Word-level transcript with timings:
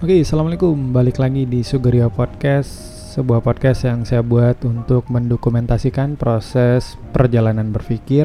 Oke, 0.00 0.16
assalamualaikum. 0.24 0.96
Balik 0.96 1.20
lagi 1.20 1.44
di 1.44 1.60
Sugeria 1.60 2.08
Podcast, 2.08 2.72
sebuah 3.12 3.44
podcast 3.44 3.84
yang 3.84 4.08
saya 4.08 4.24
buat 4.24 4.56
untuk 4.64 5.04
mendokumentasikan 5.12 6.16
proses 6.16 6.96
perjalanan 7.12 7.68
berpikir 7.68 8.24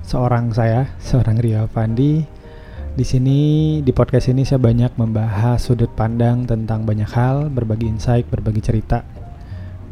seorang 0.00 0.56
saya, 0.56 0.88
seorang 0.96 1.36
Ria 1.36 1.68
Pandi. 1.68 2.24
Di 2.96 3.04
sini 3.04 3.40
di 3.84 3.92
podcast 3.92 4.32
ini 4.32 4.48
saya 4.48 4.56
banyak 4.56 4.96
membahas 4.96 5.60
sudut 5.60 5.92
pandang 5.92 6.48
tentang 6.48 6.88
banyak 6.88 7.12
hal, 7.12 7.52
berbagi 7.52 7.84
insight, 7.84 8.24
berbagi 8.32 8.64
cerita, 8.64 9.04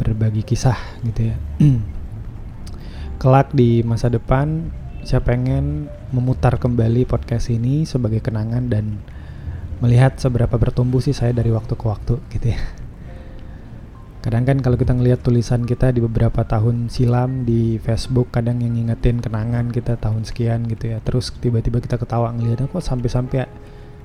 berbagi 0.00 0.40
kisah 0.40 1.04
gitu 1.04 1.36
ya. 1.36 1.36
Kelak 3.20 3.52
di 3.52 3.84
masa 3.84 4.08
depan 4.08 4.72
saya 5.04 5.20
pengen 5.20 5.92
memutar 6.16 6.56
kembali 6.56 7.04
podcast 7.04 7.52
ini 7.52 7.84
sebagai 7.84 8.24
kenangan 8.24 8.72
dan 8.72 9.04
melihat 9.82 10.14
seberapa 10.14 10.54
bertumbuh 10.54 11.02
sih 11.02 11.10
saya 11.10 11.34
dari 11.34 11.50
waktu 11.50 11.74
ke 11.74 11.84
waktu 11.84 12.14
gitu 12.30 12.54
ya. 12.54 12.60
Kadang 14.22 14.46
kan 14.46 14.62
kalau 14.62 14.78
kita 14.78 14.94
ngelihat 14.94 15.26
tulisan 15.26 15.66
kita 15.66 15.90
di 15.90 15.98
beberapa 15.98 16.46
tahun 16.46 16.86
silam 16.86 17.42
di 17.42 17.82
Facebook 17.82 18.30
kadang 18.30 18.62
yang 18.62 18.78
ngingetin 18.78 19.18
kenangan 19.18 19.74
kita 19.74 19.98
tahun 19.98 20.22
sekian 20.22 20.70
gitu 20.70 20.94
ya. 20.94 21.02
Terus 21.02 21.34
tiba-tiba 21.34 21.82
kita 21.82 21.98
ketawa 21.98 22.30
ngelihat 22.30 22.70
kok 22.70 22.78
sampai-sampai 22.78 23.42
ya 23.42 23.46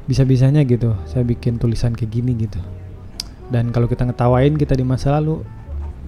bisa-bisanya 0.10 0.66
gitu 0.66 0.98
saya 1.06 1.22
bikin 1.22 1.62
tulisan 1.62 1.94
kayak 1.94 2.10
gini 2.10 2.34
gitu. 2.34 2.58
Dan 3.54 3.70
kalau 3.70 3.86
kita 3.86 4.10
ngetawain 4.10 4.58
kita 4.58 4.74
di 4.74 4.82
masa 4.82 5.14
lalu 5.22 5.46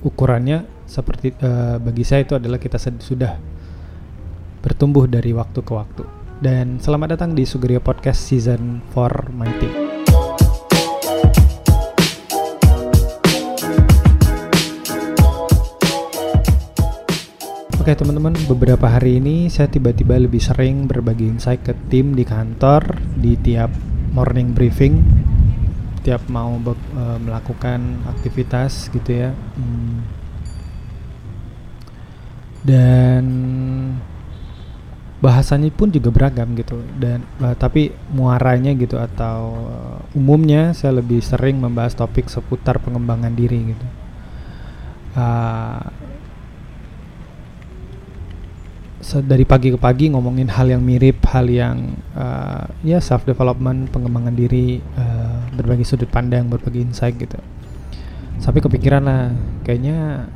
ukurannya 0.01 0.65
seperti 0.89 1.37
uh, 1.45 1.77
bagi 1.77 2.01
saya 2.01 2.25
itu 2.25 2.33
adalah 2.33 2.57
kita 2.57 2.81
sudah 2.81 3.37
bertumbuh 4.65 5.05
dari 5.05 5.37
waktu 5.37 5.61
ke 5.61 5.71
waktu 5.71 6.18
dan 6.39 6.79
selamat 6.79 7.19
datang 7.19 7.35
di 7.35 7.43
Sugeria 7.43 7.83
Podcast 7.83 8.31
Season 8.31 8.79
4 8.95 9.35
My 9.35 9.51
Team. 9.59 9.75
Oke 17.79 17.91
teman-teman, 17.91 18.39
beberapa 18.47 18.87
hari 18.87 19.19
ini 19.19 19.51
saya 19.51 19.67
tiba-tiba 19.67 20.15
lebih 20.15 20.39
sering 20.39 20.87
berbagi 20.87 21.27
insight 21.27 21.59
ke 21.59 21.75
tim 21.91 22.15
di 22.15 22.23
kantor 22.23 22.87
di 23.19 23.35
tiap 23.35 23.75
morning 24.15 24.55
briefing, 24.55 25.03
tiap 26.07 26.23
mau 26.31 26.55
uh, 26.55 27.19
melakukan 27.19 27.99
aktivitas 28.07 28.87
gitu 28.95 29.27
ya. 29.27 29.35
Hmm. 29.35 30.07
Dan 32.63 33.25
bahasanya 35.19 35.67
pun 35.71 35.91
juga 35.91 36.09
beragam 36.11 36.55
gitu. 36.55 36.79
Dan 36.95 37.27
uh, 37.43 37.55
tapi 37.55 37.91
muaranya 38.11 38.71
gitu 38.75 38.95
atau 38.95 39.55
uh, 39.67 40.17
umumnya 40.17 40.71
saya 40.71 40.99
lebih 40.99 41.19
sering 41.19 41.59
membahas 41.59 41.95
topik 41.95 42.31
seputar 42.31 42.79
pengembangan 42.79 43.35
diri 43.35 43.75
gitu. 43.75 43.87
Uh, 45.19 45.83
dari 49.09 49.41
pagi 49.41 49.73
ke 49.73 49.79
pagi 49.79 50.11
ngomongin 50.11 50.51
hal 50.53 50.69
yang 50.69 50.85
mirip 50.85 51.25
hal 51.33 51.49
yang 51.49 51.97
uh, 52.13 52.67
ya 52.85 53.01
self 53.01 53.25
development 53.25 53.89
pengembangan 53.89 54.37
diri 54.37 54.77
uh, 54.99 55.49
berbagi 55.55 55.81
sudut 55.87 56.11
pandang 56.11 56.45
berbagi 56.45 56.85
insight 56.85 57.17
gitu. 57.17 57.39
Sampai 58.37 58.61
kepikiran 58.61 59.03
lah 59.03 59.33
kayaknya 59.65 60.29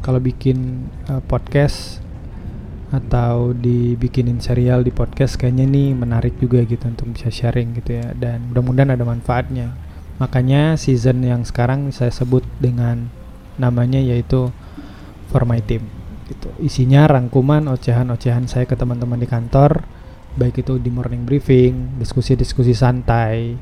kalau 0.00 0.22
bikin 0.22 0.88
uh, 1.10 1.20
podcast 1.28 2.05
atau 2.94 3.50
dibikinin 3.50 4.38
serial 4.38 4.86
di 4.86 4.94
podcast 4.94 5.34
kayaknya 5.34 5.66
ini 5.66 5.84
menarik 5.90 6.38
juga 6.38 6.62
gitu 6.62 6.86
untuk 6.86 7.10
bisa 7.10 7.32
sharing 7.32 7.74
gitu 7.82 7.98
ya. 7.98 8.14
Dan 8.14 8.54
mudah-mudahan 8.54 8.94
ada 8.94 9.02
manfaatnya. 9.02 9.74
Makanya 10.22 10.78
season 10.78 11.20
yang 11.26 11.42
sekarang 11.42 11.90
saya 11.90 12.14
sebut 12.14 12.46
dengan 12.62 13.10
namanya 13.58 13.98
yaitu 13.98 14.54
for 15.28 15.42
my 15.42 15.58
team 15.58 15.84
gitu. 16.30 16.48
Isinya 16.62 17.10
rangkuman 17.10 17.66
ocehan-ocehan 17.66 18.46
saya 18.46 18.64
ke 18.70 18.78
teman-teman 18.78 19.18
di 19.18 19.26
kantor. 19.26 19.82
Baik 20.36 20.62
itu 20.62 20.76
di 20.76 20.92
morning 20.92 21.24
briefing 21.24 21.96
diskusi-diskusi 21.96 22.76
santai 22.76 23.56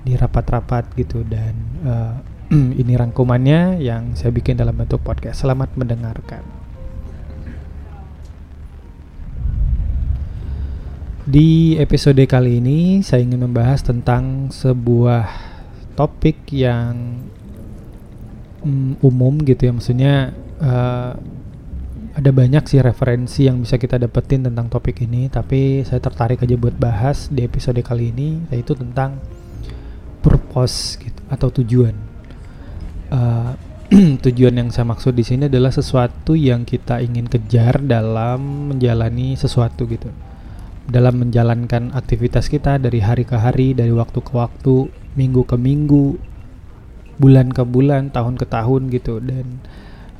di 0.00 0.12
rapat-rapat 0.14 0.94
gitu. 0.94 1.26
Dan 1.26 1.54
uh, 1.82 2.14
ini 2.80 2.94
rangkumannya 2.94 3.82
yang 3.82 4.14
saya 4.14 4.30
bikin 4.30 4.54
dalam 4.54 4.78
bentuk 4.78 5.02
podcast. 5.02 5.42
Selamat 5.42 5.74
mendengarkan 5.74 6.59
Di 11.30 11.78
episode 11.78 12.18
kali 12.26 12.58
ini 12.58 13.06
saya 13.06 13.22
ingin 13.22 13.46
membahas 13.46 13.86
tentang 13.86 14.50
sebuah 14.50 15.30
topik 15.94 16.50
yang 16.50 17.22
um, 18.66 18.98
umum 18.98 19.38
gitu 19.46 19.70
ya. 19.70 19.72
Maksudnya 19.78 20.34
uh, 20.58 21.14
ada 22.18 22.30
banyak 22.34 22.66
sih 22.66 22.82
referensi 22.82 23.46
yang 23.46 23.62
bisa 23.62 23.78
kita 23.78 24.02
dapetin 24.02 24.42
tentang 24.42 24.66
topik 24.66 25.06
ini. 25.06 25.30
Tapi 25.30 25.86
saya 25.86 26.02
tertarik 26.02 26.42
aja 26.42 26.58
buat 26.58 26.74
bahas 26.74 27.30
di 27.30 27.46
episode 27.46 27.78
kali 27.78 28.10
ini 28.10 28.50
yaitu 28.50 28.74
tentang 28.74 29.22
purpose 30.26 30.98
gitu 30.98 31.22
atau 31.30 31.46
tujuan. 31.62 31.94
Uh, 33.06 33.54
tujuan 34.26 34.66
yang 34.66 34.74
saya 34.74 34.82
maksud 34.82 35.14
di 35.14 35.22
sini 35.22 35.46
adalah 35.46 35.70
sesuatu 35.70 36.34
yang 36.34 36.66
kita 36.66 36.98
ingin 36.98 37.30
kejar 37.30 37.78
dalam 37.86 38.74
menjalani 38.74 39.38
sesuatu 39.38 39.86
gitu 39.86 40.10
dalam 40.90 41.22
menjalankan 41.22 41.94
aktivitas 41.94 42.50
kita 42.50 42.76
dari 42.82 42.98
hari 42.98 43.22
ke 43.22 43.38
hari, 43.38 43.72
dari 43.72 43.94
waktu 43.94 44.18
ke 44.18 44.32
waktu, 44.34 44.90
minggu 45.14 45.46
ke 45.46 45.54
minggu, 45.54 46.18
bulan 47.22 47.54
ke 47.54 47.62
bulan, 47.62 48.10
tahun 48.10 48.34
ke 48.34 48.46
tahun 48.50 48.90
gitu 48.90 49.22
dan 49.22 49.46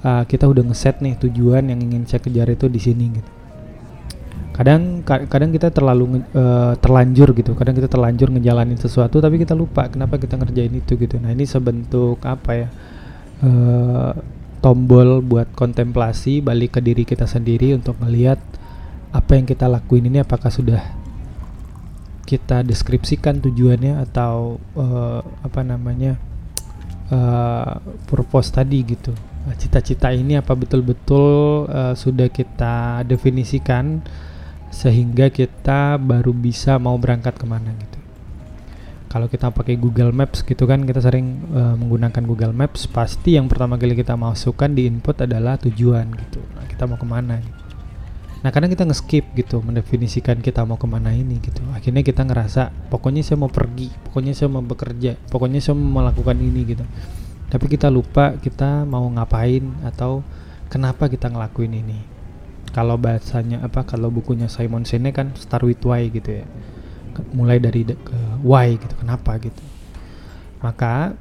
uh, 0.06 0.22
kita 0.24 0.46
udah 0.46 0.70
ngeset 0.70 1.02
nih 1.02 1.18
tujuan 1.18 1.68
yang 1.68 1.80
ingin 1.82 2.06
saya 2.06 2.22
kejar 2.22 2.46
itu 2.48 2.70
di 2.70 2.80
sini 2.80 3.06
gitu. 3.18 3.30
Kadang 4.54 5.00
kadang 5.06 5.50
kita 5.50 5.72
terlalu 5.72 6.20
uh, 6.36 6.76
terlanjur 6.78 7.32
gitu, 7.32 7.56
kadang 7.56 7.74
kita 7.74 7.88
terlanjur 7.88 8.28
ngejalanin 8.30 8.76
sesuatu 8.76 9.18
tapi 9.18 9.40
kita 9.40 9.56
lupa 9.56 9.88
kenapa 9.88 10.20
kita 10.20 10.36
ngerjain 10.36 10.74
itu 10.76 11.00
gitu. 11.00 11.16
Nah, 11.16 11.32
ini 11.32 11.48
sebentuk 11.48 12.20
apa 12.22 12.50
ya? 12.54 12.68
Uh, 13.40 14.12
tombol 14.60 15.24
buat 15.24 15.48
kontemplasi 15.56 16.44
balik 16.44 16.76
ke 16.76 16.80
diri 16.84 17.08
kita 17.08 17.24
sendiri 17.24 17.72
untuk 17.72 17.96
melihat 18.04 18.36
apa 19.10 19.34
yang 19.34 19.46
kita 19.46 19.66
lakuin 19.66 20.06
ini 20.06 20.22
apakah 20.22 20.50
sudah 20.50 21.00
kita 22.30 22.62
deskripsikan 22.62 23.42
tujuannya 23.42 23.98
atau 24.06 24.62
uh, 24.78 25.18
apa 25.42 25.66
namanya 25.66 26.14
uh, 27.10 27.82
purpose 28.06 28.54
tadi 28.54 28.86
gitu. 28.86 29.10
Cita-cita 29.58 30.14
ini 30.14 30.38
apa 30.38 30.54
betul-betul 30.54 31.66
uh, 31.66 31.94
sudah 31.98 32.30
kita 32.30 33.02
definisikan 33.02 33.98
sehingga 34.70 35.26
kita 35.34 35.98
baru 35.98 36.30
bisa 36.30 36.78
mau 36.78 36.94
berangkat 36.94 37.34
ke 37.34 37.46
mana 37.50 37.74
gitu. 37.74 37.98
Kalau 39.10 39.26
kita 39.26 39.50
pakai 39.50 39.74
Google 39.74 40.14
Maps 40.14 40.46
gitu 40.46 40.70
kan 40.70 40.86
kita 40.86 41.02
sering 41.02 41.50
uh, 41.50 41.74
menggunakan 41.74 42.22
Google 42.22 42.54
Maps 42.54 42.86
pasti 42.86 43.34
yang 43.34 43.50
pertama 43.50 43.74
kali 43.74 43.98
kita 43.98 44.14
masukkan 44.14 44.70
di 44.70 44.86
input 44.86 45.18
adalah 45.18 45.58
tujuan 45.58 46.14
gitu. 46.14 46.38
Nah, 46.54 46.62
kita 46.70 46.86
mau 46.86 46.94
ke 46.94 47.08
mana 47.10 47.42
gitu 47.42 47.69
Nah 48.40 48.48
kadang 48.48 48.72
kita 48.72 48.88
nge-skip 48.88 49.36
gitu 49.36 49.60
mendefinisikan 49.60 50.40
kita 50.40 50.64
mau 50.64 50.80
ke 50.80 50.88
mana 50.88 51.12
ini 51.12 51.36
gitu. 51.44 51.60
Akhirnya 51.76 52.00
kita 52.00 52.24
ngerasa 52.24 52.72
pokoknya 52.88 53.20
saya 53.20 53.36
mau 53.36 53.52
pergi, 53.52 53.92
pokoknya 54.08 54.32
saya 54.32 54.48
mau 54.48 54.64
bekerja, 54.64 55.20
pokoknya 55.28 55.60
saya 55.60 55.76
mau 55.76 56.00
melakukan 56.00 56.40
ini 56.40 56.60
gitu. 56.64 56.84
Tapi 57.52 57.66
kita 57.68 57.92
lupa 57.92 58.40
kita 58.40 58.88
mau 58.88 59.04
ngapain 59.12 59.84
atau 59.84 60.24
kenapa 60.72 61.12
kita 61.12 61.28
ngelakuin 61.28 61.74
ini. 61.84 61.98
Kalau 62.70 62.96
bahasanya 62.96 63.60
apa? 63.66 63.82
Kalau 63.84 64.08
bukunya 64.08 64.46
Simon 64.46 64.86
Sinek 64.86 65.18
kan 65.18 65.34
Start 65.34 65.66
with 65.66 65.82
Why 65.82 66.08
gitu 66.08 66.40
ya. 66.40 66.46
Mulai 67.34 67.60
dari 67.60 67.84
ke 67.84 68.18
why 68.40 68.80
gitu, 68.80 68.94
kenapa 68.96 69.36
gitu. 69.42 69.60
Maka 70.64 71.12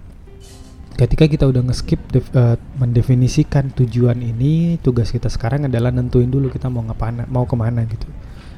ketika 1.00 1.31
kita 1.31 1.48
udah 1.48 1.63
nge-skip 1.63 2.12
uh, 2.36 2.60
mendefinisikan 2.75 3.72
tujuan 3.72 4.19
ini 4.19 4.75
tugas 4.84 5.16
kita 5.16 5.31
sekarang 5.31 5.72
adalah 5.72 5.96
nentuin 5.96 6.28
dulu 6.28 6.51
kita 6.51 6.68
mau 6.68 6.84
ngapain 6.84 7.24
mau 7.31 7.48
ke 7.48 7.56
mana 7.56 7.88
gitu. 7.88 8.04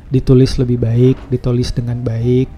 Ditulis 0.10 0.58
lebih 0.58 0.82
baik 0.82 1.30
ditulis 1.30 1.70
dengan 1.70 2.02
baik 2.02 2.50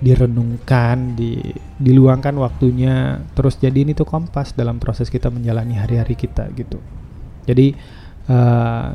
direnungkan 0.00 1.16
di 1.16 1.40
diluangkan 1.76 2.36
waktunya 2.40 3.20
terus 3.36 3.60
jadi 3.60 3.84
ini 3.84 3.92
tuh 3.92 4.08
kompas 4.08 4.56
dalam 4.56 4.80
proses 4.80 5.12
kita 5.12 5.28
menjalani 5.28 5.76
hari-hari 5.76 6.16
kita 6.16 6.48
gitu. 6.56 6.80
Jadi 7.44 7.76
uh, 8.32 8.88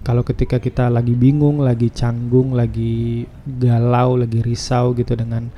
kalau 0.00 0.24
ketika 0.24 0.56
kita 0.56 0.88
lagi 0.88 1.12
bingung 1.12 1.60
lagi 1.60 1.92
canggung 1.92 2.56
lagi 2.56 3.28
galau 3.44 4.16
lagi 4.16 4.40
risau 4.40 4.96
gitu 4.96 5.12
dengan 5.14 5.52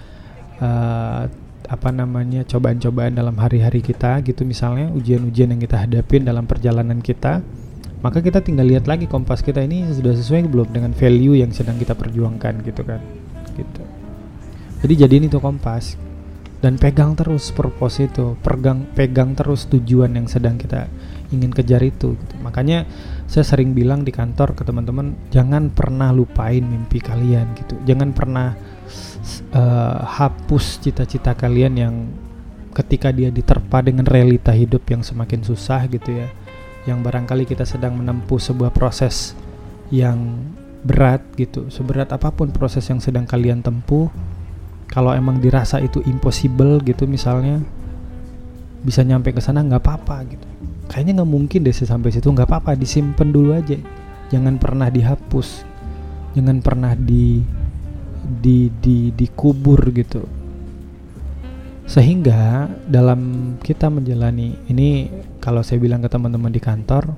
uh, 0.58 1.43
apa 1.68 1.88
namanya 1.88 2.44
cobaan-cobaan 2.44 3.16
dalam 3.16 3.36
hari-hari 3.40 3.80
kita 3.80 4.20
gitu. 4.22 4.44
Misalnya 4.44 4.92
ujian-ujian 4.92 5.52
yang 5.54 5.60
kita 5.60 5.84
hadapin 5.84 6.24
dalam 6.24 6.44
perjalanan 6.44 7.00
kita 7.00 7.40
maka 8.04 8.20
kita 8.20 8.44
tinggal 8.44 8.68
lihat 8.68 8.84
lagi 8.84 9.08
kompas 9.08 9.40
kita 9.40 9.64
ini 9.64 9.88
sudah 9.88 10.12
sesuai 10.12 10.44
belum 10.44 10.76
dengan 10.76 10.92
value 10.92 11.40
yang 11.40 11.56
sedang 11.56 11.80
kita 11.80 11.96
perjuangkan 11.96 12.60
gitu 12.60 12.84
kan 12.84 13.00
gitu. 13.56 13.80
Jadi 14.84 14.94
jadi 15.00 15.14
ini 15.24 15.26
tuh 15.32 15.40
kompas 15.40 15.96
dan 16.60 16.76
pegang 16.76 17.16
terus 17.16 17.48
purpose 17.48 18.04
itu 18.04 18.36
pegang 18.44 18.84
pegang 18.92 19.32
terus 19.32 19.64
tujuan 19.72 20.12
yang 20.20 20.28
sedang 20.28 20.60
kita 20.60 20.84
ingin 21.32 21.48
kejar 21.48 21.80
itu 21.80 22.16
gitu. 22.16 22.34
makanya 22.44 22.84
saya 23.24 23.44
sering 23.44 23.72
bilang 23.72 24.04
di 24.04 24.12
kantor 24.12 24.52
ke 24.52 24.68
teman-teman 24.68 25.16
jangan 25.32 25.72
pernah 25.72 26.12
lupain 26.12 26.60
mimpi 26.60 27.00
kalian 27.00 27.56
gitu. 27.56 27.80
Jangan 27.88 28.12
pernah 28.12 28.52
uh, 29.54 30.04
hapus 30.04 30.80
cita-cita 30.82 31.32
kalian 31.34 31.74
yang 31.74 31.94
ketika 32.74 33.14
dia 33.14 33.30
diterpa 33.30 33.80
dengan 33.80 34.04
realita 34.04 34.50
hidup 34.50 34.82
yang 34.90 35.02
semakin 35.02 35.42
susah 35.46 35.86
gitu 35.88 36.10
ya. 36.14 36.28
Yang 36.84 36.98
barangkali 37.00 37.44
kita 37.48 37.64
sedang 37.64 37.96
menempuh 37.96 38.36
sebuah 38.36 38.74
proses 38.74 39.32
yang 39.88 40.48
berat 40.84 41.24
gitu. 41.38 41.72
Seberat 41.72 42.12
apa 42.12 42.28
pun 42.28 42.52
proses 42.52 42.84
yang 42.90 43.00
sedang 43.00 43.24
kalian 43.24 43.64
tempuh 43.64 44.12
kalau 44.90 45.16
emang 45.16 45.40
dirasa 45.40 45.80
itu 45.80 46.04
impossible 46.04 46.78
gitu 46.84 47.08
misalnya 47.08 47.64
bisa 48.84 49.00
nyampe 49.00 49.32
ke 49.32 49.40
sana 49.40 49.64
nggak 49.64 49.80
apa-apa 49.80 50.16
gitu. 50.28 50.46
Kayaknya 50.92 51.24
nggak 51.24 51.30
mungkin 51.32 51.60
deh 51.64 51.72
sampai 51.72 52.12
situ 52.12 52.28
nggak 52.28 52.46
apa-apa 52.50 52.76
disimpan 52.76 53.28
dulu 53.32 53.56
aja. 53.56 53.80
Jangan 54.28 54.60
pernah 54.60 54.92
dihapus 54.92 55.74
jangan 56.34 56.58
pernah 56.60 56.92
di 56.98 57.40
di 58.24 58.72
di 58.80 59.12
dikubur 59.12 59.80
gitu. 59.92 60.24
Sehingga 61.84 62.64
dalam 62.88 63.54
kita 63.60 63.92
menjalani 63.92 64.56
ini 64.72 65.12
kalau 65.38 65.60
saya 65.60 65.76
bilang 65.76 66.00
ke 66.00 66.08
teman-teman 66.08 66.48
di 66.48 66.58
kantor 66.58 67.12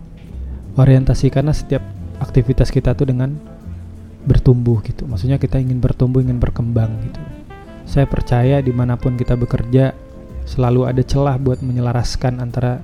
orientasi 0.74 1.30
karena 1.30 1.54
setiap 1.54 1.80
aktivitas 2.18 2.74
kita 2.74 2.92
tuh 2.98 3.06
dengan 3.06 3.30
bertumbuh 4.26 4.82
gitu. 4.82 5.06
Maksudnya 5.06 5.38
kita 5.38 5.62
ingin 5.62 5.78
bertumbuh 5.78 6.18
ingin 6.18 6.42
berkembang 6.42 6.90
gitu. 7.06 7.22
Saya 7.86 8.10
percaya 8.10 8.58
di 8.58 8.74
mana 8.74 8.98
pun 8.98 9.14
kita 9.14 9.38
bekerja 9.38 9.94
selalu 10.42 10.90
ada 10.90 11.02
celah 11.06 11.38
buat 11.38 11.62
menyelaraskan 11.62 12.42
antara 12.42 12.82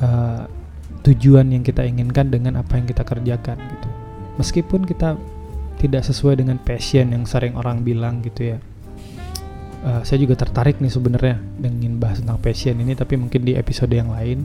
uh, 0.00 0.48
tujuan 1.04 1.52
yang 1.52 1.60
kita 1.60 1.84
inginkan 1.84 2.32
dengan 2.32 2.58
apa 2.64 2.80
yang 2.80 2.88
kita 2.88 3.04
kerjakan 3.04 3.60
gitu. 3.60 3.88
Meskipun 4.40 4.88
kita 4.88 5.20
tidak 5.76 6.02
sesuai 6.04 6.40
dengan 6.40 6.56
passion 6.60 7.12
yang 7.12 7.24
sering 7.28 7.54
orang 7.56 7.84
bilang 7.84 8.24
gitu 8.24 8.56
ya. 8.56 8.58
Uh, 9.86 10.02
saya 10.02 10.18
juga 10.18 10.34
tertarik 10.34 10.82
nih 10.82 10.90
sebenarnya 10.90 11.36
dengan 11.60 12.00
bahas 12.00 12.18
tentang 12.18 12.40
passion 12.42 12.74
ini, 12.80 12.96
tapi 12.96 13.14
mungkin 13.14 13.46
di 13.46 13.54
episode 13.54 13.92
yang 13.92 14.10
lain 14.10 14.42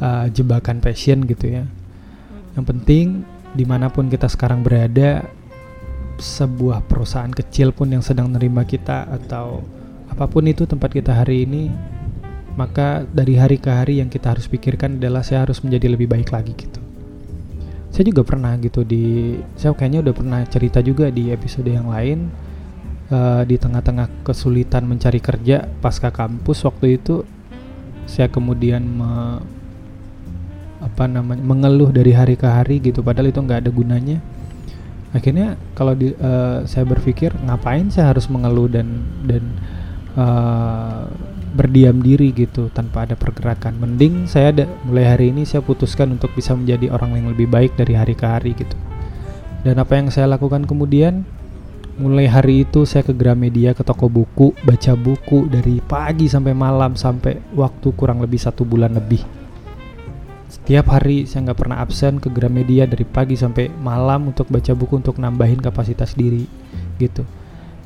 uh, 0.00 0.30
jebakan 0.30 0.80
passion 0.80 1.26
gitu 1.26 1.60
ya. 1.60 1.64
Yang 2.54 2.64
penting 2.70 3.06
di 3.54 3.64
mana 3.66 3.90
pun 3.90 4.08
kita 4.08 4.30
sekarang 4.30 4.64
berada, 4.64 5.26
sebuah 6.18 6.86
perusahaan 6.86 7.30
kecil 7.30 7.74
pun 7.74 7.90
yang 7.90 8.02
sedang 8.02 8.30
menerima 8.30 8.62
kita 8.66 9.10
atau 9.10 9.66
apa 10.10 10.30
pun 10.30 10.46
itu 10.46 10.62
tempat 10.62 10.94
kita 10.94 11.10
hari 11.10 11.42
ini 11.42 11.72
maka 12.54 13.02
dari 13.02 13.34
hari 13.34 13.58
ke 13.58 13.66
hari 13.66 13.98
yang 13.98 14.06
kita 14.06 14.30
harus 14.30 14.46
pikirkan 14.46 15.02
adalah 15.02 15.26
saya 15.26 15.42
harus 15.42 15.58
menjadi 15.66 15.90
lebih 15.90 16.06
baik 16.06 16.30
lagi 16.30 16.54
gitu 16.54 16.83
saya 17.94 18.10
juga 18.10 18.26
pernah 18.26 18.58
gitu 18.58 18.82
di 18.82 19.38
saya 19.54 19.70
kayaknya 19.70 20.10
udah 20.10 20.14
pernah 20.18 20.40
cerita 20.50 20.82
juga 20.82 21.14
di 21.14 21.30
episode 21.30 21.70
yang 21.70 21.86
lain 21.86 22.26
uh, 23.14 23.46
di 23.46 23.54
tengah-tengah 23.54 24.26
kesulitan 24.26 24.82
mencari 24.82 25.22
kerja 25.22 25.70
pasca 25.78 26.10
kampus 26.10 26.66
waktu 26.66 26.98
itu 26.98 27.22
saya 28.10 28.26
kemudian 28.26 28.82
me, 28.82 29.38
apa 30.82 31.06
namanya 31.06 31.40
mengeluh 31.40 31.94
dari 31.94 32.10
hari 32.10 32.34
ke 32.34 32.50
hari 32.50 32.82
gitu 32.82 33.00
padahal 33.00 33.30
itu 33.30 33.40
nggak 33.40 33.62
ada 33.62 33.70
gunanya. 33.70 34.18
Akhirnya 35.14 35.54
kalau 35.78 35.94
di, 35.94 36.10
uh, 36.18 36.66
saya 36.66 36.82
berpikir 36.82 37.30
ngapain 37.46 37.88
saya 37.94 38.10
harus 38.10 38.26
mengeluh 38.26 38.66
dan 38.66 39.06
dan 39.22 39.44
uh, 40.18 41.06
berdiam 41.54 42.02
diri 42.02 42.34
gitu 42.34 42.68
tanpa 42.74 43.06
ada 43.06 43.14
pergerakan. 43.14 43.78
Mending 43.78 44.26
saya 44.26 44.50
ada 44.50 44.64
mulai 44.82 45.06
hari 45.06 45.30
ini 45.30 45.46
saya 45.46 45.62
putuskan 45.62 46.10
untuk 46.10 46.34
bisa 46.34 46.52
menjadi 46.52 46.90
orang 46.90 47.14
yang 47.14 47.26
lebih 47.30 47.46
baik 47.46 47.78
dari 47.78 47.94
hari 47.94 48.18
ke 48.18 48.26
hari 48.26 48.52
gitu. 48.58 48.74
Dan 49.62 49.78
apa 49.80 49.96
yang 49.96 50.10
saya 50.10 50.28
lakukan 50.28 50.66
kemudian? 50.66 51.24
Mulai 51.94 52.26
hari 52.26 52.66
itu 52.66 52.82
saya 52.82 53.06
ke 53.06 53.14
Gramedia 53.14 53.70
ke 53.70 53.86
toko 53.86 54.10
buku 54.10 54.50
baca 54.66 54.98
buku 54.98 55.46
dari 55.46 55.78
pagi 55.78 56.26
sampai 56.26 56.50
malam 56.50 56.98
sampai 56.98 57.38
waktu 57.54 57.94
kurang 57.94 58.18
lebih 58.18 58.42
satu 58.42 58.66
bulan 58.66 58.98
lebih. 58.98 59.22
Tiap 60.66 60.90
hari 60.90 61.22
saya 61.22 61.46
nggak 61.46 61.60
pernah 61.60 61.78
absen 61.78 62.18
ke 62.18 62.34
Gramedia 62.34 62.90
dari 62.90 63.06
pagi 63.06 63.38
sampai 63.38 63.70
malam 63.70 64.34
untuk 64.34 64.50
baca 64.50 64.74
buku 64.74 65.06
untuk 65.06 65.22
nambahin 65.22 65.62
kapasitas 65.62 66.18
diri 66.18 66.50
gitu. 66.98 67.22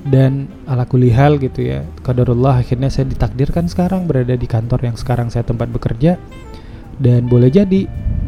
Dan 0.08 0.48
ala 0.64 0.88
kulihal 0.88 1.36
gitu 1.36 1.68
ya, 1.68 1.84
kadarullah 2.00 2.64
akhirnya 2.64 2.88
saya 2.88 3.04
ditakdirkan 3.12 3.68
sekarang 3.68 4.08
berada 4.08 4.32
di 4.32 4.48
kantor 4.48 4.88
yang 4.88 4.96
sekarang 4.96 5.28
saya 5.28 5.44
tempat 5.44 5.68
bekerja 5.68 6.16
dan 6.96 7.28
boleh 7.28 7.52
jadi 7.52 7.84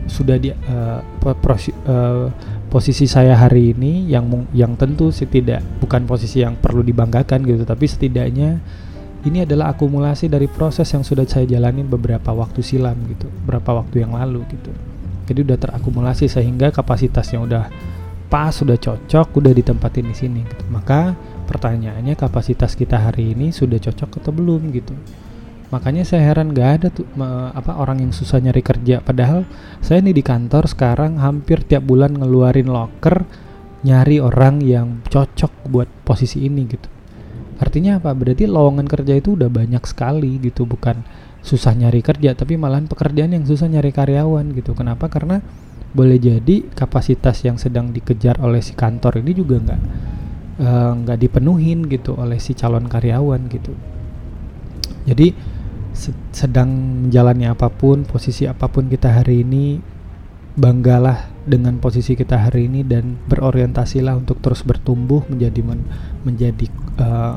sudah 0.06 0.36
di 0.36 0.52
uh, 0.52 1.00
prosi, 1.40 1.72
uh, 1.88 2.28
posisi 2.68 3.06
saya 3.06 3.32
hari 3.38 3.72
ini 3.72 4.10
yang 4.10 4.28
yang 4.52 4.74
tentu 4.76 5.08
sih 5.14 5.26
tidak 5.26 5.62
bukan 5.82 6.06
posisi 6.06 6.42
yang 6.42 6.58
perlu 6.58 6.82
dibanggakan 6.82 7.46
gitu 7.46 7.62
tapi 7.62 7.86
setidaknya 7.86 8.58
ini 9.20 9.44
adalah 9.44 9.76
akumulasi 9.76 10.32
dari 10.32 10.48
proses 10.48 10.88
yang 10.96 11.04
sudah 11.04 11.28
saya 11.28 11.44
jalani 11.44 11.84
beberapa 11.84 12.32
waktu 12.32 12.64
silam 12.64 12.96
gitu, 13.04 13.28
beberapa 13.44 13.76
waktu 13.84 14.00
yang 14.00 14.16
lalu 14.16 14.40
gitu. 14.48 14.72
Jadi 15.28 15.44
udah 15.44 15.58
terakumulasi 15.60 16.24
sehingga 16.24 16.72
kapasitasnya 16.72 17.38
udah 17.44 17.64
pas, 18.32 18.48
sudah 18.48 18.80
cocok, 18.80 19.28
udah 19.36 19.52
ditempatin 19.52 20.08
di 20.08 20.16
sini 20.16 20.40
gitu. 20.48 20.64
Maka 20.72 21.12
pertanyaannya 21.50 22.14
kapasitas 22.14 22.78
kita 22.78 23.10
hari 23.10 23.34
ini 23.34 23.50
sudah 23.50 23.82
cocok 23.82 24.22
atau 24.22 24.30
belum 24.30 24.70
gitu. 24.70 24.94
Makanya 25.74 26.06
saya 26.06 26.30
heran 26.30 26.54
gak 26.54 26.70
ada 26.82 26.88
tuh 26.94 27.06
me, 27.18 27.50
apa 27.50 27.74
orang 27.78 28.02
yang 28.02 28.14
susah 28.14 28.38
nyari 28.38 28.62
kerja 28.62 29.02
padahal 29.02 29.46
saya 29.82 30.02
ini 30.02 30.14
di 30.14 30.22
kantor 30.22 30.70
sekarang 30.70 31.18
hampir 31.18 31.62
tiap 31.66 31.86
bulan 31.86 32.14
ngeluarin 32.14 32.70
loker 32.70 33.22
nyari 33.86 34.22
orang 34.22 34.62
yang 34.62 35.02
cocok 35.06 35.70
buat 35.70 35.86
posisi 36.02 36.42
ini 36.42 36.62
gitu 36.66 36.90
Artinya 37.60 38.00
apa? 38.00 38.16
Berarti 38.16 38.48
lowongan 38.48 38.88
kerja 38.88 39.20
itu 39.20 39.36
udah 39.36 39.52
banyak 39.52 39.84
sekali 39.84 40.40
gitu, 40.40 40.64
bukan 40.64 41.04
susah 41.44 41.76
nyari 41.76 42.00
kerja, 42.00 42.32
tapi 42.32 42.56
malahan 42.56 42.88
pekerjaan 42.88 43.36
yang 43.36 43.44
susah 43.44 43.68
nyari 43.68 43.92
karyawan 43.92 44.56
gitu. 44.56 44.72
Kenapa? 44.72 45.12
Karena 45.12 45.44
boleh 45.92 46.16
jadi 46.16 46.72
kapasitas 46.72 47.44
yang 47.44 47.60
sedang 47.60 47.92
dikejar 47.92 48.40
oleh 48.40 48.64
si 48.64 48.72
kantor 48.72 49.20
ini 49.20 49.36
juga 49.36 49.60
nggak 49.60 49.80
nggak 50.60 51.18
uh, 51.18 51.22
dipenuhin 51.24 51.88
gitu 51.88 52.20
oleh 52.20 52.36
si 52.36 52.52
calon 52.52 52.84
karyawan 52.84 53.48
gitu. 53.48 53.72
Jadi 55.08 55.32
sedang 56.30 56.70
menjalani 57.08 57.48
apa 57.48 57.72
pun, 57.72 58.04
posisi 58.04 58.44
apa 58.44 58.68
pun 58.68 58.86
kita 58.86 59.20
hari 59.20 59.42
ini, 59.42 59.80
banggalah 60.54 61.28
dengan 61.48 61.80
posisi 61.80 62.12
kita 62.12 62.36
hari 62.36 62.68
ini 62.68 62.84
dan 62.84 63.16
berorientasilah 63.26 64.20
untuk 64.20 64.44
terus 64.44 64.60
bertumbuh 64.60 65.24
menjadi 65.32 65.60
men 65.64 65.80
menjadi 66.22 66.66
uh, 67.00 67.36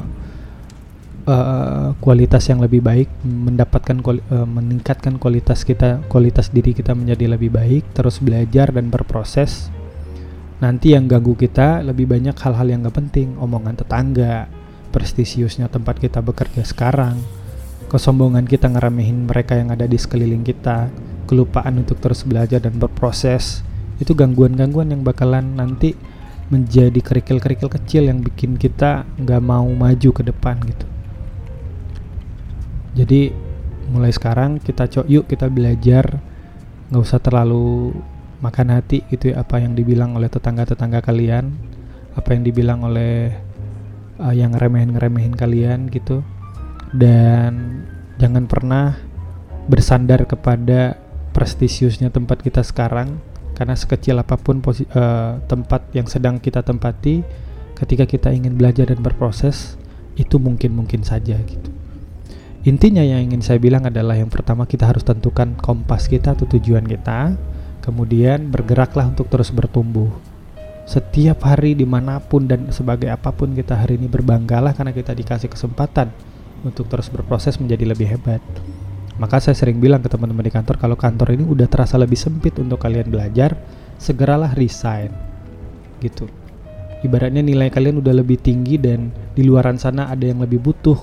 uh, 1.27 1.89
kualitas 2.03 2.44
yang 2.51 2.60
lebih 2.60 2.84
baik, 2.84 3.10
mendapatkan 3.24 4.03
kuali 4.03 4.20
uh, 4.32 4.48
meningkatkan 4.48 5.15
kualitas 5.15 5.63
kita, 5.63 6.03
kualitas 6.12 6.51
diri 6.51 6.75
kita 6.75 6.92
menjadi 6.92 7.32
lebih 7.39 7.51
baik, 7.51 7.96
terus 7.96 8.20
belajar 8.20 8.75
dan 8.75 8.92
berproses. 8.92 9.72
Nanti 10.63 10.96
yang 10.96 11.12
ganggu 11.12 11.36
kita 11.36 11.84
lebih 11.84 12.08
banyak 12.08 12.39
hal-hal 12.39 12.63
yang 12.72 12.88
gak 12.88 12.96
penting, 12.96 13.36
omongan 13.36 13.75
tetangga, 13.75 14.48
prestisiusnya 14.96 15.67
tempat 15.67 16.00
kita 16.00 16.24
bekerja 16.24 16.63
sekarang, 16.63 17.20
kesombongan 17.91 18.48
kita 18.48 18.72
ngeremehin 18.72 19.27
mereka 19.27 19.60
yang 19.60 19.75
ada 19.75 19.84
di 19.84 20.00
sekeliling 20.00 20.39
kita, 20.39 20.88
kelupaan 21.27 21.84
untuk 21.84 22.00
terus 22.00 22.24
belajar 22.24 22.63
dan 22.63 22.79
berproses. 22.79 23.60
Itu 24.00 24.15
gangguan-gangguan 24.15 24.96
yang 24.96 25.03
bakalan 25.03 25.60
nanti 25.60 26.00
menjadi 26.48 26.96
kerikil-kerikil 26.96 27.67
kecil 27.67 28.08
yang 28.08 28.24
bikin 28.24 28.55
kita 28.55 29.03
nggak 29.20 29.41
mau 29.43 29.67
maju 29.67 30.10
ke 30.15 30.24
depan 30.24 30.63
gitu. 30.63 30.88
Jadi 33.03 33.36
mulai 33.91 34.15
sekarang 34.15 34.63
kita 34.63 34.88
cok 34.88 35.12
yuk 35.12 35.27
kita 35.27 35.51
belajar 35.51 36.24
nggak 36.88 37.03
usah 37.03 37.20
terlalu 37.20 37.91
makan 38.44 38.76
hati 38.76 39.08
gitu 39.08 39.32
ya 39.32 39.48
apa 39.48 39.64
yang 39.64 39.72
dibilang 39.72 40.20
oleh 40.20 40.28
tetangga-tetangga 40.28 41.00
kalian, 41.00 41.56
apa 42.20 42.36
yang 42.36 42.44
dibilang 42.44 42.84
oleh 42.84 43.32
uh, 44.20 44.36
yang 44.36 44.52
ngeremehin-ngeremehin 44.52 45.34
kalian 45.40 45.88
gitu. 45.88 46.20
Dan 46.92 47.82
jangan 48.20 48.46
pernah 48.46 49.00
bersandar 49.72 50.28
kepada 50.28 51.00
prestisiusnya 51.32 52.12
tempat 52.12 52.44
kita 52.44 52.62
sekarang 52.62 53.18
karena 53.56 53.74
sekecil 53.78 54.20
apa 54.20 54.36
pun 54.36 54.60
uh, 54.60 55.40
tempat 55.48 55.88
yang 55.96 56.06
sedang 56.06 56.38
kita 56.38 56.62
tempati 56.62 57.24
ketika 57.78 58.06
kita 58.06 58.30
ingin 58.30 58.60
belajar 58.60 58.92
dan 58.92 59.02
berproses 59.02 59.80
itu 60.14 60.38
mungkin-mungkin 60.38 61.02
saja 61.02 61.38
gitu 61.42 61.70
intinya 62.64 63.02
yang 63.02 63.30
ingin 63.30 63.42
saya 63.42 63.58
bilang 63.58 63.86
adalah 63.86 64.18
yang 64.18 64.30
pertama 64.30 64.66
kita 64.70 64.90
harus 64.90 65.06
tentukan 65.06 65.58
kompas 65.58 66.08
kita 66.10 66.38
atau 66.38 66.46
tujuan 66.48 66.86
kita 66.86 67.34
kemudian 67.84 68.48
bergeraklah 68.48 69.12
untuk 69.12 69.28
terus 69.28 69.52
bertumbuh 69.52 70.10
setiap 70.84 71.48
hari 71.48 71.80
di 71.80 71.88
mana 71.88 72.20
pun 72.20 72.44
dan 72.44 72.68
sebagai 72.75 73.08
apa 73.08 73.32
pun 73.32 73.56
kita 73.56 73.80
hari 73.80 73.96
ini 73.96 74.12
berbanggalah 74.12 74.75
karena 74.75 74.92
kita 74.92 75.16
dikasih 75.16 75.48
kesempatan 75.48 76.12
untuk 76.63 76.92
terus 76.92 77.08
berproses 77.08 77.56
menjadi 77.60 77.88
lebih 77.88 78.08
hebat. 78.08 78.44
Maka 79.16 79.40
saya 79.40 79.56
sering 79.56 79.78
bilang 79.80 80.02
ke 80.04 80.10
teman-teman 80.10 80.44
di 80.44 80.52
kantor 80.52 80.75
kalau 80.82 80.98
kantor 80.98 81.38
ini 81.38 81.46
udah 81.46 81.68
terasa 81.70 81.96
lebih 81.96 82.18
sempit 82.18 82.58
untuk 82.60 82.82
kalian 82.82 83.08
belajar, 83.08 83.56
segeralah 83.96 84.52
resign. 84.58 85.13
Gitu. 86.04 86.28
Ibaratnya 87.04 87.44
nilai 87.44 87.72
kalian 87.72 88.00
udah 88.00 88.16
lebih 88.16 88.40
tinggi 88.40 88.80
dan 88.80 89.12
di 89.36 89.44
luaran 89.44 89.80
sana 89.80 90.12
ada 90.12 90.24
yang 90.24 90.44
lebih 90.44 90.60
butuh 90.60 90.98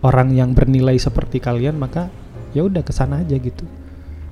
orang 0.00 0.32
yang 0.32 0.56
bernilai 0.56 0.96
seperti 0.96 1.40
kalian, 1.40 1.76
maka 1.76 2.08
ya 2.56 2.64
udah 2.64 2.80
ke 2.80 2.92
sana 2.94 3.20
aja 3.20 3.36
gitu. 3.36 3.64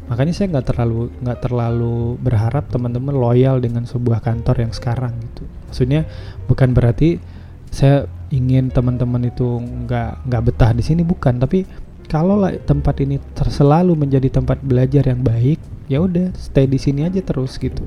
Makanya 0.08 0.32
saya 0.32 0.48
nggak 0.56 0.66
terlalu 0.72 1.12
nggak 1.20 1.40
terlalu 1.44 2.16
berharap 2.20 2.64
teman-teman 2.72 3.12
loyal 3.12 3.60
dengan 3.60 3.84
sebuah 3.84 4.24
kantor 4.24 4.64
yang 4.64 4.72
sekarang 4.72 5.12
gitu. 5.20 5.44
Maksudnya 5.68 6.08
bukan 6.48 6.72
berarti 6.72 7.20
saya 7.68 8.08
ingin 8.32 8.72
teman-teman 8.72 9.28
itu 9.28 9.60
nggak 9.60 10.24
nggak 10.28 10.42
betah 10.48 10.72
di 10.72 10.80
sini 10.84 11.04
bukan, 11.04 11.36
tapi 11.36 11.68
kalau 12.08 12.40
tempat 12.64 13.04
ini 13.04 13.20
selalu 13.52 13.92
menjadi 13.92 14.40
tempat 14.40 14.64
belajar 14.64 15.04
yang 15.04 15.20
baik, 15.20 15.60
ya 15.92 16.00
udah 16.00 16.32
stay 16.40 16.64
di 16.64 16.80
sini 16.80 17.04
aja 17.04 17.20
terus 17.20 17.60
gitu. 17.60 17.84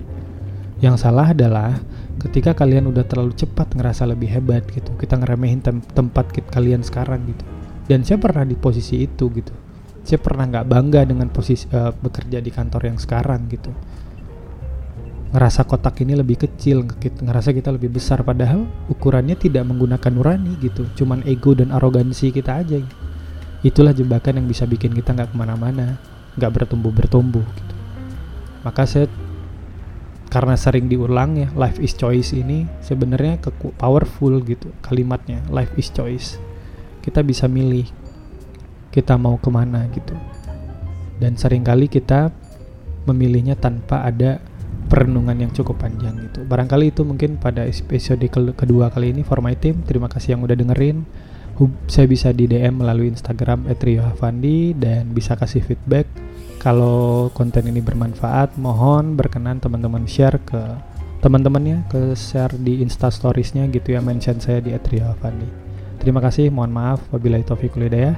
Yang 0.78 1.06
salah 1.06 1.34
adalah 1.34 1.82
ketika 2.22 2.54
kalian 2.54 2.90
udah 2.90 3.02
terlalu 3.06 3.34
cepat 3.34 3.74
ngerasa 3.74 4.06
lebih 4.06 4.30
hebat 4.30 4.62
gitu, 4.70 4.94
kita 4.98 5.18
ngeremehin 5.18 5.66
tem 5.66 5.82
tempat 5.82 6.30
kalian 6.54 6.86
sekarang 6.86 7.26
gitu. 7.34 7.44
Dan 7.90 8.06
saya 8.06 8.22
pernah 8.22 8.46
di 8.46 8.54
posisi 8.54 9.02
itu 9.02 9.26
gitu. 9.34 9.54
Saya 10.02 10.18
pernah 10.18 10.50
nggak 10.50 10.68
bangga 10.68 11.02
dengan 11.06 11.30
posisi 11.30 11.70
uh, 11.72 11.94
bekerja 11.94 12.42
di 12.42 12.50
kantor 12.50 12.94
yang 12.94 12.98
sekarang 12.98 13.46
gitu. 13.50 13.72
Ngerasa 15.32 15.64
kotak 15.64 16.04
ini 16.04 16.20
lebih 16.20 16.44
kecil, 16.44 16.84
ngerasa 17.00 17.56
kita 17.56 17.72
lebih 17.72 17.96
besar 17.96 18.20
padahal 18.20 18.68
ukurannya 18.92 19.40
tidak 19.40 19.64
menggunakan 19.64 20.12
nurani 20.12 20.60
gitu, 20.60 20.84
cuman 21.00 21.24
ego 21.24 21.56
dan 21.56 21.72
arogansi 21.72 22.36
kita 22.36 22.60
aja. 22.60 22.84
Itulah 23.64 23.96
jebakan 23.96 24.44
yang 24.44 24.48
bisa 24.52 24.68
bikin 24.68 24.92
kita 24.92 25.16
nggak 25.16 25.32
ke 25.32 25.38
mana-mana 25.40 26.12
nggak 26.36 26.52
bertumbuh 26.52 26.94
bertumbuh 26.94 27.44
gitu 27.44 27.76
maka 28.64 28.88
saya 28.88 29.08
karena 30.32 30.56
sering 30.56 30.88
diulang 30.88 31.36
ya 31.36 31.50
life 31.60 31.76
is 31.84 31.92
choice 31.92 32.32
ini 32.32 32.64
sebenarnya 32.80 33.42
powerful 33.76 34.32
gitu 34.48 34.72
kalimatnya 34.80 35.44
life 35.52 35.74
is 35.76 35.92
choice 35.92 36.40
kita 37.04 37.20
bisa 37.20 37.52
milih 37.52 37.90
kita 38.92 39.16
mau 39.16 39.40
ke 39.40 39.48
mana 39.48 39.88
gitu. 39.96 40.14
Dan 41.18 41.40
sering 41.40 41.64
kali 41.64 41.88
kita 41.88 42.30
memilihnya 43.08 43.58
tanpa 43.58 44.06
ada 44.06 44.44
perenungan 44.92 45.40
yang 45.40 45.52
cukup 45.56 45.80
panjang 45.80 46.20
gitu. 46.28 46.44
Barangkali 46.44 46.92
itu 46.92 47.08
mungkin 47.08 47.40
pada 47.40 47.64
episode 47.64 48.22
kedua 48.54 48.92
kali 48.92 49.16
ini 49.16 49.24
for 49.24 49.40
my 49.40 49.56
team. 49.56 49.80
Terima 49.88 50.12
kasih 50.12 50.36
yang 50.36 50.44
udah 50.44 50.58
dengerin. 50.60 51.08
Saya 51.86 52.10
bisa 52.10 52.34
di 52.34 52.50
DM 52.50 52.82
melalui 52.82 53.14
Instagram 53.14 53.70
@riohavandi 53.70 54.76
dan 54.76 55.14
bisa 55.14 55.38
kasih 55.38 55.62
feedback. 55.62 56.10
Kalau 56.58 57.30
konten 57.34 57.66
ini 57.70 57.82
bermanfaat 57.82 58.58
mohon 58.58 59.18
berkenan 59.18 59.62
teman-teman 59.62 60.06
share 60.10 60.42
ke 60.42 60.62
teman-temannya 61.22 61.86
ke 61.86 62.18
share 62.18 62.58
di 62.58 62.82
Insta 62.82 63.14
Storiesnya 63.14 63.70
gitu 63.70 63.94
ya 63.94 64.02
mention 64.02 64.42
saya 64.42 64.58
di 64.58 64.74
@riohavandi 64.74 65.72
terima 66.02 66.18
kasih 66.18 66.50
mohon 66.50 66.74
maaf. 66.74 67.06
Wabillahi 67.14 67.46
taufiq 67.46 67.78
hidayah 67.78 68.18